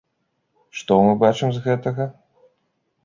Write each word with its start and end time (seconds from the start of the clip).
Што 0.79 0.97
мы 1.07 1.13
бачым 1.25 1.53
з 1.59 1.63
гэтага? 1.67 2.11